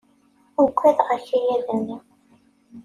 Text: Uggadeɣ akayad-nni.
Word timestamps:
Uggadeɣ 0.61 1.07
akayad-nni. 1.15 1.97